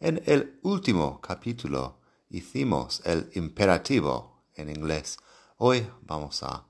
En 0.00 0.22
el 0.26 0.60
último 0.62 1.20
capítulo 1.20 1.98
hicimos 2.30 3.02
el 3.04 3.30
imperativo 3.34 4.44
en 4.54 4.70
inglés. 4.70 5.18
Hoy 5.56 5.90
vamos 6.02 6.44
a 6.44 6.66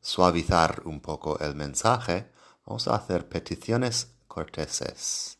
suavizar 0.00 0.82
un 0.84 1.00
poco 1.00 1.38
el 1.38 1.54
mensaje. 1.54 2.32
Vamos 2.66 2.88
a 2.88 2.96
hacer 2.96 3.28
peticiones 3.28 4.16
corteses. 4.26 5.38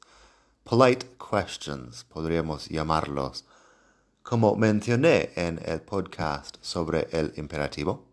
Polite 0.63 1.17
questions, 1.19 2.05
podríamos 2.05 2.69
llamarlos. 2.69 3.45
Como 4.23 4.55
mencioné 4.55 5.33
en 5.35 5.61
el 5.65 5.81
podcast 5.81 6.59
sobre 6.61 7.09
el 7.11 7.33
imperativo, 7.35 8.07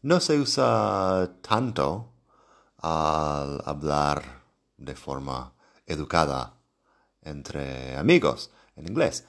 no 0.00 0.18
se 0.18 0.40
usa 0.40 1.30
tanto 1.42 2.10
al 2.78 3.62
hablar 3.66 4.44
de 4.78 4.96
forma 4.96 5.52
educada 5.84 6.55
entre 7.26 7.96
amigos 7.96 8.50
en 8.76 8.88
inglés. 8.88 9.24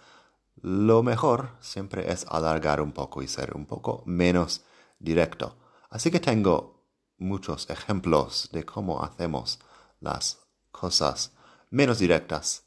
Lo 0.62 1.04
mejor 1.04 1.52
siempre 1.60 2.12
es 2.12 2.26
alargar 2.30 2.82
un 2.82 2.92
poco 2.92 3.22
y 3.22 3.28
ser 3.28 3.56
un 3.56 3.66
poco 3.66 4.04
menos 4.06 4.64
directo. 5.00 5.56
Así 5.90 6.12
que 6.12 6.20
tengo 6.20 6.84
muchos 7.18 7.70
ejemplos 7.70 8.50
de 8.52 8.66
cómo 8.66 9.04
hacemos 9.04 9.60
las 10.00 10.40
cosas 10.72 11.32
menos 11.70 12.00
directas, 12.00 12.64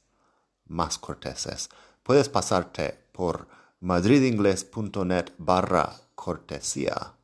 más 0.66 0.98
corteses. 0.98 1.68
Puedes 2.02 2.28
pasarte 2.28 3.06
por 3.12 3.48
madridingles.net 3.80 5.32
barra 5.38 5.92
cortesía 6.14 7.14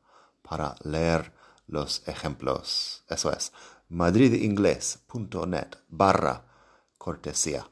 para 0.41 0.75
leer 0.83 1.33
los 1.67 2.07
ejemplos. 2.07 3.03
Eso 3.09 3.31
es, 3.31 3.51
madridingles.net 3.89 5.77
barra 5.89 6.45
cortesía. 6.97 7.67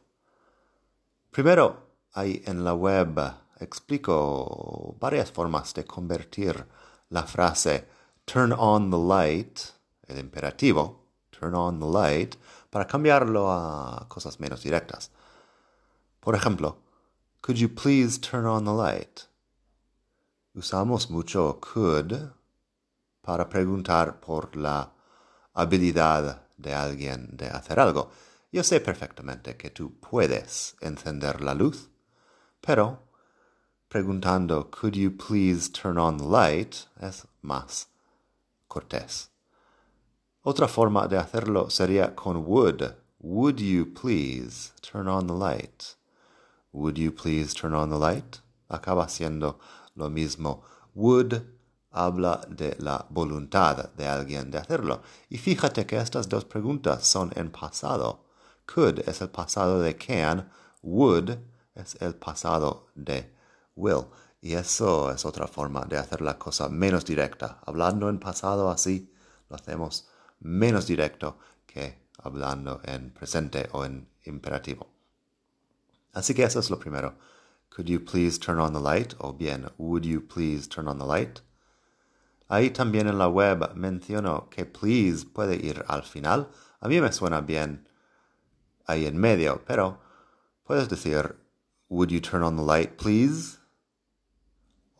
Primero, 1.35 1.75
ahí 2.13 2.41
en 2.45 2.63
la 2.63 2.73
web 2.73 3.19
explico 3.59 4.95
varias 5.01 5.33
formas 5.33 5.73
de 5.73 5.83
convertir 5.83 6.65
la 7.09 7.23
frase 7.23 7.89
turn 8.23 8.53
on 8.53 8.89
the 8.89 8.97
light, 8.97 9.59
el 10.07 10.17
imperativo, 10.17 11.09
turn 11.31 11.53
on 11.53 11.81
the 11.81 11.85
light, 11.85 12.37
para 12.69 12.87
cambiarlo 12.87 13.51
a 13.51 14.07
cosas 14.07 14.39
menos 14.39 14.63
directas. 14.63 15.11
Por 16.21 16.35
ejemplo, 16.35 16.77
could 17.41 17.57
you 17.57 17.67
please 17.67 18.17
turn 18.17 18.45
on 18.45 18.63
the 18.63 18.71
light? 18.71 19.23
Usamos 20.53 21.09
mucho 21.09 21.59
could 21.59 22.31
para 23.21 23.49
preguntar 23.49 24.21
por 24.21 24.55
la 24.55 24.89
habilidad 25.53 26.43
de 26.55 26.73
alguien 26.73 27.35
de 27.35 27.49
hacer 27.49 27.77
algo. 27.77 28.09
Yo 28.55 28.63
sé 28.63 28.79
perfectamente 28.79 29.57
que 29.57 29.69
tú 29.69 29.99
puedes 29.99 30.77
encender 30.79 31.41
la 31.41 31.53
luz, 31.53 31.89
pero 32.61 32.99
preguntando 33.89 34.71
could 34.71 34.95
you 34.95 35.11
please 35.11 35.69
turn 35.69 35.97
on 35.97 36.15
the 36.15 36.23
light 36.23 36.87
es 37.01 37.27
más 37.41 37.87
cortés. 38.69 39.29
Otra 40.41 40.69
forma 40.69 41.05
de 41.09 41.17
hacerlo 41.17 41.69
sería 41.69 42.15
con 42.15 42.45
would. 42.45 42.95
Would 43.19 43.59
you 43.59 43.93
please 43.93 44.71
turn 44.81 45.09
on 45.09 45.27
the 45.27 45.33
light? 45.33 45.97
Would 46.71 46.97
you 46.97 47.11
please 47.11 47.53
turn 47.53 47.73
on 47.73 47.89
the 47.89 47.99
light? 47.99 48.39
Acaba 48.69 49.09
siendo 49.09 49.59
lo 49.95 50.09
mismo. 50.09 50.63
Would 50.93 51.43
habla 51.91 52.39
de 52.47 52.77
la 52.79 53.05
voluntad 53.09 53.89
de 53.97 54.07
alguien 54.07 54.49
de 54.49 54.59
hacerlo. 54.59 55.01
Y 55.29 55.39
fíjate 55.39 55.85
que 55.85 55.97
estas 55.97 56.29
dos 56.29 56.45
preguntas 56.45 57.05
son 57.05 57.33
en 57.35 57.51
pasado. 57.51 58.24
Could 58.65 58.99
es 59.07 59.21
el 59.21 59.29
pasado 59.29 59.79
de 59.79 59.95
can, 59.95 60.49
would 60.81 61.37
es 61.75 61.95
el 62.01 62.15
pasado 62.15 62.87
de 62.95 63.31
will. 63.75 64.07
Y 64.41 64.53
eso 64.53 65.11
es 65.11 65.25
otra 65.25 65.47
forma 65.47 65.85
de 65.85 65.97
hacer 65.97 66.21
la 66.21 66.37
cosa 66.37 66.69
menos 66.69 67.05
directa. 67.05 67.59
Hablando 67.65 68.09
en 68.09 68.19
pasado 68.19 68.69
así, 68.69 69.11
lo 69.49 69.55
hacemos 69.55 70.07
menos 70.39 70.85
directo 70.85 71.39
que 71.65 72.07
hablando 72.19 72.79
en 72.83 73.11
presente 73.11 73.69
o 73.71 73.85
en 73.85 74.07
imperativo. 74.25 74.87
Así 76.13 76.33
que 76.33 76.43
eso 76.43 76.59
es 76.59 76.69
lo 76.69 76.79
primero. 76.79 77.15
Could 77.69 77.87
you 77.87 77.99
please 77.99 78.39
turn 78.39 78.59
on 78.59 78.73
the 78.73 78.79
light? 78.79 79.15
O 79.19 79.33
bien, 79.33 79.69
would 79.77 80.05
you 80.05 80.21
please 80.21 80.67
turn 80.67 80.87
on 80.87 80.97
the 80.97 81.05
light? 81.05 81.41
Ahí 82.47 82.69
también 82.69 83.07
en 83.07 83.17
la 83.17 83.27
web 83.27 83.73
menciono 83.75 84.49
que 84.49 84.65
please 84.65 85.25
puede 85.25 85.55
ir 85.55 85.83
al 85.87 86.03
final. 86.03 86.49
A 86.79 86.87
mí 86.87 87.01
me 87.01 87.11
suena 87.11 87.41
bien 87.41 87.84
ahí 88.87 89.05
en 89.05 89.17
medio, 89.17 89.61
pero 89.65 89.99
puedes 90.63 90.89
decir, 90.89 91.35
would 91.89 92.09
you 92.09 92.19
turn 92.19 92.43
on 92.43 92.55
the 92.55 92.63
light, 92.63 92.97
please? 92.97 93.57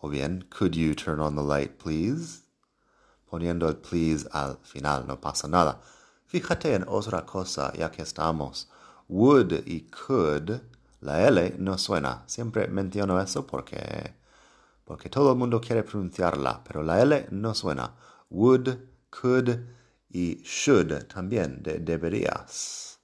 O 0.02 0.10
bien, 0.10 0.46
could 0.50 0.76
you 0.76 0.94
turn 0.94 1.20
on 1.20 1.36
the 1.36 1.42
light, 1.42 1.78
please? 1.78 2.44
Poniendo 3.30 3.68
el 3.68 3.78
please 3.78 4.28
al 4.32 4.58
final, 4.64 5.06
no 5.08 5.20
pasa 5.20 5.48
nada. 5.48 5.82
Fíjate 6.28 6.74
en 6.74 6.86
otra 6.88 7.26
cosa, 7.26 7.74
ya 7.74 7.90
que 7.90 8.04
estamos. 8.04 8.68
Would 9.08 9.68
y 9.68 9.90
could, 9.90 10.62
la 11.02 11.28
L 11.28 11.56
no 11.60 11.78
suena. 11.78 12.24
Siempre 12.28 12.68
menciono 12.68 13.20
eso 13.20 13.46
porque, 13.46 14.16
porque 14.84 15.10
todo 15.10 15.32
el 15.32 15.38
mundo 15.38 15.62
quiere 15.62 15.84
pronunciarla, 15.84 16.64
pero 16.64 16.84
la 16.84 17.02
L 17.02 17.28
no 17.32 17.54
suena. 17.54 17.94
Would, 18.30 18.78
could 19.10 19.60
y 20.10 20.42
should 20.44 21.08
también, 21.08 21.62
de 21.62 21.80
deberías. 21.80 22.95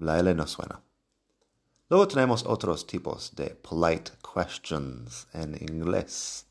La 0.00 0.18
L 0.18 0.34
no 0.34 0.46
suena. 0.46 0.82
Luego 1.90 2.08
tenemos 2.08 2.46
otros 2.46 2.86
tipos 2.86 3.34
de 3.36 3.50
polite 3.50 4.12
questions 4.22 5.26
en 5.34 5.54
inglés. 5.60 6.46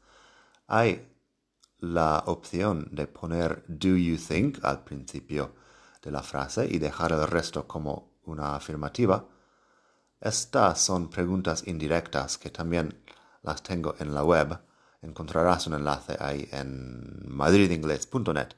Hay 0.68 1.12
la 1.80 2.24
opción 2.28 2.88
de 2.92 3.08
poner 3.08 3.64
do 3.68 3.98
you 3.98 4.18
think 4.18 4.64
al 4.64 4.84
principio 4.84 5.56
de 6.04 6.12
la 6.12 6.22
frase 6.22 6.68
y 6.70 6.78
dejar 6.78 7.12
el 7.12 7.26
resto 7.26 7.68
como 7.68 8.20
una 8.26 8.56
afirmativa. 8.56 9.26
Estas 10.22 10.80
son 10.80 11.10
preguntas 11.10 11.64
indirectas 11.66 12.38
que 12.38 12.52
también 12.52 13.04
las 13.42 13.64
tengo 13.64 13.96
en 13.98 14.14
la 14.14 14.24
web. 14.24 14.60
Encontrarás 15.02 15.66
un 15.66 15.74
enlace 15.74 16.16
ahí 16.20 16.48
en 16.52 17.24
madridingles.net 17.26 18.50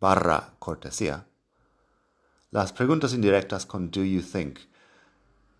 barra 0.00 0.54
cortesía. 0.58 1.27
Las 2.50 2.72
preguntas 2.72 3.12
indirectas 3.12 3.66
con 3.66 3.90
do 3.90 4.02
you 4.02 4.22
think. 4.22 4.60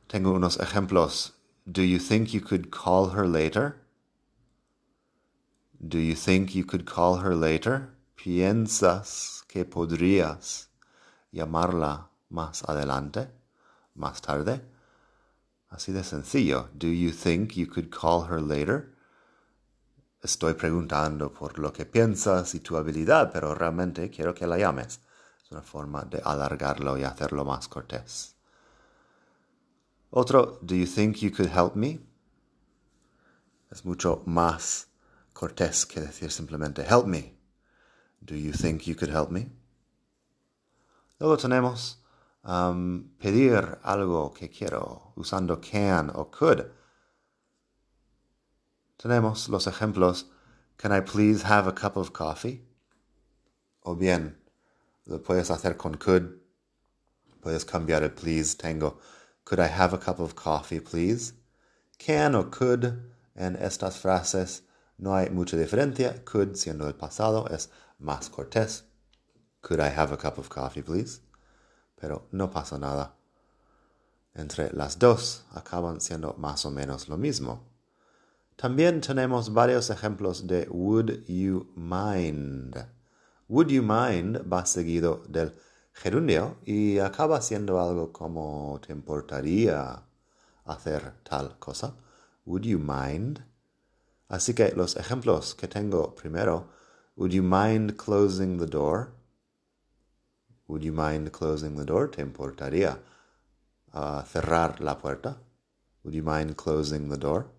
Tengo 0.06 0.32
unos 0.32 0.58
ejemplos. 0.58 1.34
Do 1.66 1.82
you 1.82 1.98
think 1.98 2.32
you 2.32 2.40
could 2.40 2.70
call 2.70 3.10
her 3.10 3.26
later? 3.26 3.82
Do 5.86 5.98
you 5.98 6.14
think 6.14 6.54
you 6.54 6.64
could 6.64 6.86
call 6.86 7.18
her 7.18 7.34
later? 7.34 7.90
¿Piensas 8.16 9.44
que 9.46 9.66
podrías 9.66 10.70
llamarla 11.30 12.08
más 12.30 12.62
adelante? 12.66 13.28
¿Más 13.94 14.22
tarde? 14.22 14.62
Así 15.68 15.92
de 15.92 16.02
sencillo. 16.02 16.70
Do 16.72 16.88
you 16.88 17.10
think 17.10 17.54
you 17.54 17.66
could 17.66 17.90
call 17.90 18.30
her 18.30 18.40
later? 18.40 18.94
Estoy 20.22 20.54
preguntando 20.54 21.34
por 21.34 21.58
lo 21.58 21.70
que 21.70 21.84
piensas 21.84 22.54
y 22.54 22.60
tu 22.60 22.78
habilidad, 22.78 23.30
pero 23.30 23.54
realmente 23.54 24.08
quiero 24.08 24.34
que 24.34 24.46
la 24.46 24.56
llames. 24.56 25.00
Es 25.48 25.52
una 25.52 25.62
forma 25.62 26.04
de 26.04 26.20
alargarlo 26.22 26.98
y 26.98 27.04
hacerlo 27.04 27.42
más 27.42 27.68
cortés. 27.68 28.36
Otro, 30.10 30.58
do 30.60 30.74
you 30.74 30.84
think 30.84 31.22
you 31.22 31.30
could 31.30 31.48
help 31.50 31.74
me? 31.74 32.00
Es 33.70 33.82
mucho 33.82 34.22
más 34.26 34.88
cortés 35.32 35.86
que 35.86 36.02
decir 36.02 36.30
simplemente 36.30 36.82
help 36.82 37.06
me. 37.06 37.34
Do 38.20 38.34
you 38.34 38.52
think 38.52 38.82
you 38.82 38.94
could 38.94 39.10
help 39.10 39.30
me? 39.30 39.50
Luego 41.18 41.38
tenemos 41.38 42.04
um, 42.44 43.16
pedir 43.18 43.78
algo 43.82 44.34
que 44.34 44.50
quiero 44.50 45.14
usando 45.16 45.62
can 45.62 46.10
o 46.14 46.30
could. 46.30 46.66
Tenemos 48.98 49.48
los 49.48 49.66
ejemplos 49.66 50.26
Can 50.76 50.92
I 50.92 51.00
please 51.00 51.44
have 51.44 51.66
a 51.66 51.72
cup 51.72 51.96
of 51.96 52.12
coffee? 52.12 52.68
O 53.82 53.94
bien, 53.94 54.36
lo 55.08 55.18
puedes 55.18 55.50
hacer 55.50 55.76
con 55.76 55.94
could. 55.94 56.38
Puedes 57.40 57.64
cambiar 57.64 58.02
el 58.02 58.10
please. 58.10 58.56
Tengo, 58.56 59.00
could 59.44 59.58
I 59.58 59.68
have 59.68 59.92
a 59.92 59.98
cup 59.98 60.20
of 60.20 60.34
coffee, 60.34 60.80
please? 60.80 61.32
can 61.98 62.34
o 62.34 62.44
could 62.44 62.84
en 63.34 63.56
estas 63.56 63.98
frases 63.98 64.62
no 64.98 65.14
hay 65.14 65.30
mucha 65.30 65.56
diferencia. 65.56 66.24
Could 66.24 66.56
siendo 66.56 66.86
el 66.86 66.94
pasado 66.94 67.46
es 67.50 67.68
más 68.00 68.30
cortés. 68.30 68.84
Could 69.60 69.80
I 69.80 69.88
have 69.88 70.12
a 70.12 70.16
cup 70.16 70.38
of 70.38 70.48
coffee, 70.48 70.82
please? 70.82 71.20
Pero 72.00 72.28
no 72.32 72.48
pasa 72.48 72.78
nada. 72.78 73.14
Entre 74.34 74.70
las 74.72 74.98
dos 74.98 75.44
acaban 75.52 76.00
siendo 76.00 76.34
más 76.38 76.64
o 76.64 76.70
menos 76.70 77.08
lo 77.08 77.16
mismo. 77.16 77.64
También 78.56 79.00
tenemos 79.00 79.52
varios 79.52 79.90
ejemplos 79.90 80.46
de 80.46 80.66
would 80.70 81.24
you 81.28 81.72
mind. 81.76 82.97
Would 83.48 83.70
you 83.70 83.82
mind 83.82 84.44
va 84.50 84.66
seguido 84.66 85.22
del 85.28 85.54
gerundio 85.92 86.58
y 86.64 86.98
acaba 86.98 87.40
siendo 87.40 87.80
algo 87.80 88.12
como 88.12 88.80
te 88.86 88.92
importaría 88.92 90.02
hacer 90.68 91.14
tal 91.24 91.58
cosa. 91.58 91.94
Would 92.44 92.64
you 92.64 92.78
mind? 92.78 93.44
Así 94.28 94.54
que 94.54 94.72
los 94.76 94.96
ejemplos 94.96 95.54
que 95.54 95.66
tengo 95.66 96.14
primero, 96.14 96.68
would 97.16 97.32
you 97.32 97.42
mind 97.42 97.96
closing 97.96 98.58
the 98.58 98.66
door? 98.66 99.12
Would 100.68 100.82
you 100.82 100.92
mind 100.92 101.30
closing 101.32 101.76
the 101.76 101.84
door? 101.84 102.10
¿Te 102.10 102.22
importaría 102.22 102.98
uh, 103.94 104.22
cerrar 104.22 104.80
la 104.80 104.98
puerta? 104.98 105.38
Would 106.04 106.14
you 106.14 106.22
mind 106.22 106.56
closing 106.56 107.08
the 107.08 107.16
door? 107.16 107.50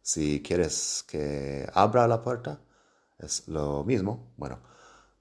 Si 0.00 0.40
quieres 0.42 1.04
que 1.06 1.68
abra 1.74 2.06
la 2.08 2.22
puerta, 2.22 2.60
es 3.18 3.46
lo 3.48 3.84
mismo, 3.84 4.32
bueno, 4.36 4.58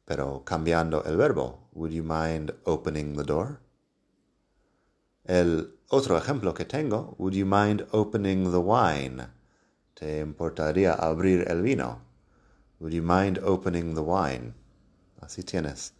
pero 0.06 0.44
cambiando 0.44 1.04
el 1.06 1.18
verbo. 1.18 1.70
Would 1.74 1.92
you 1.92 2.04
mind 2.04 2.54
opening 2.66 3.16
the 3.16 3.24
door? 3.24 3.62
El 5.24 5.80
otro 5.90 6.18
ejemplo 6.18 6.54
que 6.54 6.66
tengo, 6.66 7.16
would 7.18 7.34
you 7.34 7.46
mind 7.46 7.88
opening 7.92 8.52
the 8.52 8.58
wine? 8.58 9.28
¿Te 9.94 10.20
importaría 10.20 10.94
abrir 10.94 11.46
el 11.50 11.62
vino? 11.62 12.02
Would 12.80 12.94
you 12.94 13.04
mind 13.04 13.40
opening 13.44 13.94
the 13.94 14.02
wine? 14.02 14.54
Así 15.22 15.44
tienes 15.44 15.94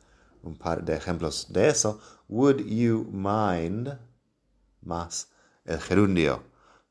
un 0.44 0.56
par 0.56 0.84
de 0.84 0.96
ejemplos 0.96 1.48
de 1.54 1.70
eso. 1.70 2.00
Would 2.28 2.66
you 2.66 3.08
mind 3.12 3.98
más 4.82 5.28
el 5.66 5.80
gerundio 5.80 6.44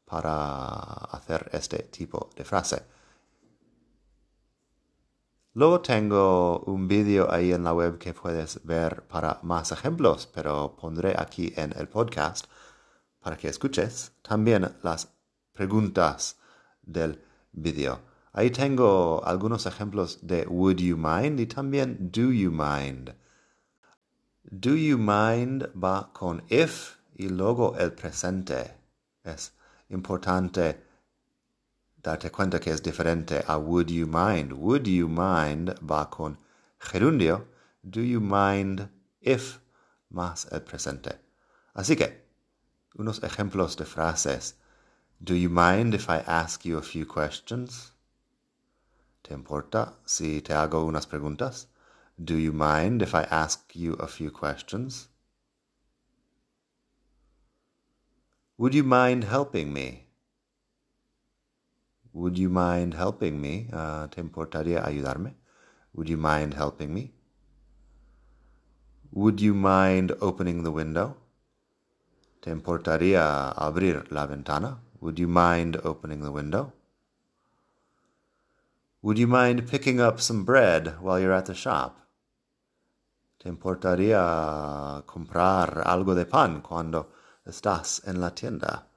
para 0.04 0.84
hacer 1.12 1.50
este 1.52 1.84
tipo 1.84 2.30
de 2.36 2.44
frase. 2.44 2.82
Luego 5.52 5.81
tengo 5.81 6.61
un 6.61 6.87
vídeo 6.87 7.29
ahí 7.31 7.52
en 7.52 7.64
la 7.64 7.75
web 7.75 7.99
que 7.99 8.14
puedes 8.14 8.64
ver 8.64 9.06
para 9.08 9.41
más 9.43 9.73
ejemplos, 9.73 10.29
pero 10.32 10.76
pondré 10.76 11.14
aquí 11.19 11.52
en 11.56 11.73
el 11.76 11.88
podcast 11.88 12.47
para 13.19 13.37
que 13.37 13.49
escuches 13.49 14.12
también 14.23 14.76
las 14.82 15.12
preguntas 15.52 16.38
del 16.82 17.20
vídeo. 17.50 18.00
Ahí 18.32 18.50
tengo 18.50 19.23
algunos 19.25 19.67
ejemplos 19.67 20.20
de 20.23 20.47
would 20.47 20.79
you 20.79 20.97
mind 20.97 21.41
y 21.41 21.47
también 21.47 22.11
do 22.12 22.31
you 22.31 22.52
mind. 22.52 23.17
Do 24.44 24.76
you 24.76 24.99
mind 24.99 25.69
va 25.75 26.12
con 26.12 26.44
if 26.49 26.97
y 27.17 27.29
luego 27.29 27.76
el 27.76 27.93
presente. 27.93 28.76
Es 29.25 29.52
importante 29.88 30.89
darte 32.02 32.31
cuenta 32.31 32.61
que 32.61 32.70
es 32.70 32.82
diferente 32.82 33.44
a 33.47 33.56
would 33.56 33.91
you 33.91 34.06
mind. 34.06 34.52
Would 34.52 34.87
you 34.87 35.08
mind 35.08 35.75
va 35.81 36.08
con 36.11 36.38
gerundio. 36.79 37.47
Do 37.82 38.00
you 38.00 38.20
mind 38.20 38.88
if 39.20 39.58
más 40.11 40.47
el 40.50 40.62
presente. 40.62 41.20
Así 41.75 41.97
que, 41.97 42.26
unos 42.97 43.23
ejemplos 43.23 43.76
de 43.76 43.85
frases. 43.85 44.56
Do 45.23 45.35
you 45.35 45.49
mind 45.49 45.94
if 45.94 46.08
I 46.08 46.23
ask 46.26 46.64
you 46.64 46.79
a 46.79 46.82
few 46.82 47.06
questions? 47.06 47.93
¿Te 49.23 49.35
importa 49.35 49.99
si 50.05 50.41
te 50.41 50.55
hago 50.55 50.85
unas 50.85 51.06
preguntas? 51.06 51.69
Do 52.23 52.35
you 52.35 52.52
mind 52.52 53.02
if 53.02 53.14
I 53.14 53.23
ask 53.31 53.75
you 53.75 53.94
a 53.94 54.06
few 54.06 54.31
questions? 54.31 55.08
Would 58.58 58.75
you 58.75 58.85
mind 58.85 59.25
helping 59.25 59.73
me? 59.73 60.09
Would 62.12 62.38
you 62.38 62.48
mind 62.48 62.94
helping 62.94 63.40
me? 63.40 63.68
Uh, 63.72 64.08
¿Te 64.08 64.20
importaría 64.20 64.84
ayudarme? 64.84 65.34
Would 65.94 66.08
you 66.08 66.16
mind 66.16 66.54
helping 66.54 66.92
me? 66.92 67.12
Would 69.12 69.40
you 69.40 69.54
mind 69.54 70.12
opening 70.20 70.62
the 70.64 70.72
window? 70.72 71.16
¿Te 72.42 72.50
importaría 72.50 73.50
abrir 73.50 74.10
la 74.10 74.26
ventana? 74.26 74.78
Would 75.00 75.18
you 75.18 75.28
mind 75.28 75.76
opening 75.84 76.22
the 76.22 76.32
window? 76.32 76.72
Would 79.02 79.18
you 79.18 79.26
mind 79.26 79.68
picking 79.68 80.00
up 80.00 80.20
some 80.20 80.44
bread 80.44 81.00
while 81.00 81.18
you're 81.18 81.32
at 81.32 81.46
the 81.46 81.54
shop? 81.54 81.96
¿Te 83.38 83.48
importaría 83.48 85.02
comprar 85.06 85.82
algo 85.86 86.14
de 86.14 86.26
pan 86.26 86.60
cuando 86.60 87.12
estás 87.46 88.02
en 88.06 88.20
la 88.20 88.30
tienda? 88.34 88.89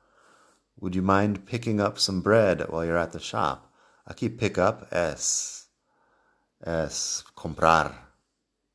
Would 0.80 0.96
you 0.96 1.02
mind 1.02 1.46
picking 1.46 1.80
up 1.80 2.00
some 2.00 2.22
bread 2.22 2.70
while 2.70 2.84
you're 2.84 2.98
at 2.98 3.12
the 3.12 3.20
shop? 3.20 3.72
Aquí 4.10 4.30
pick 4.38 4.58
up 4.58 4.92
es, 4.92 5.68
es 6.66 7.24
comprar. 7.36 7.94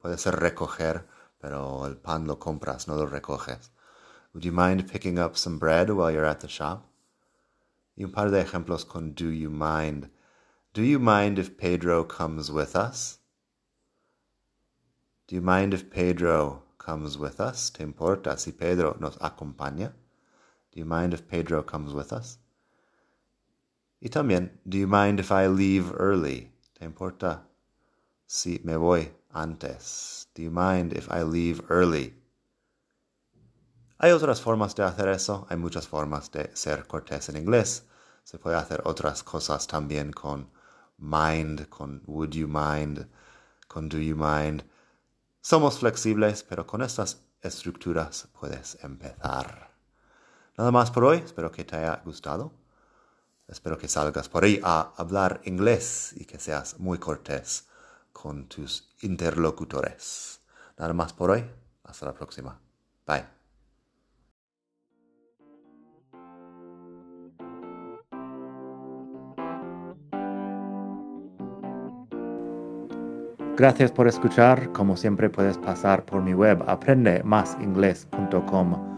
Puede 0.02 0.18
ser 0.18 0.32
recoger, 0.32 1.04
pero 1.40 1.84
el 1.84 1.96
pan 1.96 2.26
lo 2.26 2.36
compras, 2.36 2.86
no 2.86 2.94
lo 2.94 3.06
recoges. 3.06 3.70
Would 4.32 4.44
you 4.44 4.52
mind 4.52 4.90
picking 4.90 5.18
up 5.18 5.36
some 5.36 5.58
bread 5.58 5.90
while 5.90 6.10
you're 6.10 6.24
at 6.24 6.40
the 6.40 6.48
shop? 6.48 6.86
Y 7.96 8.04
un 8.04 8.12
par 8.12 8.30
de 8.30 8.42
ejemplos 8.42 8.86
con 8.86 9.12
do 9.12 9.28
you 9.28 9.50
mind. 9.50 10.08
Do 10.72 10.82
you 10.82 10.98
mind 10.98 11.38
if 11.38 11.58
Pedro 11.58 12.04
comes 12.04 12.50
with 12.50 12.76
us? 12.76 13.18
Do 15.26 15.34
you 15.34 15.42
mind 15.42 15.74
if 15.74 15.90
Pedro 15.90 16.62
comes 16.78 17.18
with 17.18 17.40
us? 17.40 17.70
¿Te 17.70 17.82
importa 17.84 18.38
si 18.38 18.52
Pedro 18.52 18.96
nos 19.00 19.18
acompaña? 19.18 19.92
Do 20.78 20.84
you 20.84 20.88
mind 20.88 21.12
if 21.12 21.26
Pedro 21.26 21.64
comes 21.64 21.92
with 21.92 22.12
us? 22.12 22.38
Y 24.00 24.10
también, 24.10 24.60
do 24.64 24.78
you 24.78 24.86
mind 24.86 25.18
if 25.18 25.32
I 25.32 25.48
leave 25.48 25.92
early? 25.98 26.52
¿Te 26.78 26.84
importa 26.84 27.40
si 28.28 28.60
me 28.62 28.76
voy 28.76 29.10
antes? 29.34 30.28
Do 30.36 30.42
you 30.42 30.52
mind 30.52 30.92
if 30.92 31.08
I 31.10 31.22
leave 31.24 31.62
early? 31.68 32.14
Hay 33.98 34.12
otras 34.12 34.40
formas 34.40 34.76
de 34.76 34.84
hacer 34.84 35.08
eso, 35.08 35.48
hay 35.50 35.56
muchas 35.56 35.88
formas 35.88 36.30
de 36.30 36.48
ser 36.54 36.86
cortés 36.86 37.28
en 37.28 37.38
inglés. 37.38 37.82
Se 38.22 38.38
puede 38.38 38.54
hacer 38.54 38.80
otras 38.84 39.24
cosas 39.24 39.66
también 39.66 40.12
con 40.12 40.48
mind, 40.96 41.68
con 41.70 42.02
would 42.06 42.34
you 42.36 42.46
mind, 42.46 43.08
con 43.66 43.88
do 43.88 43.98
you 43.98 44.14
mind. 44.14 44.62
Somos 45.40 45.80
flexibles, 45.80 46.44
pero 46.44 46.68
con 46.68 46.82
estas 46.82 47.20
estructuras 47.42 48.28
puedes 48.38 48.78
empezar. 48.84 49.67
Nada 50.58 50.70
más 50.72 50.90
por 50.90 51.04
hoy, 51.04 51.22
espero 51.24 51.52
que 51.52 51.64
te 51.64 51.76
haya 51.76 52.02
gustado. 52.04 52.50
Espero 53.46 53.78
que 53.78 53.86
salgas 53.86 54.28
por 54.28 54.42
ahí 54.42 54.60
a 54.64 54.92
hablar 54.96 55.40
inglés 55.44 56.12
y 56.16 56.24
que 56.24 56.40
seas 56.40 56.80
muy 56.80 56.98
cortés 56.98 57.68
con 58.12 58.48
tus 58.48 58.92
interlocutores. 59.02 60.40
Nada 60.76 60.92
más 60.94 61.12
por 61.12 61.30
hoy, 61.30 61.48
hasta 61.84 62.06
la 62.06 62.12
próxima. 62.12 62.58
Bye. 63.06 63.24
Gracias 73.56 73.92
por 73.92 74.08
escuchar. 74.08 74.72
Como 74.72 74.96
siempre 74.96 75.30
puedes 75.30 75.56
pasar 75.56 76.04
por 76.04 76.20
mi 76.20 76.34
web 76.34 76.64
aprendemasingles.com. 76.66 78.97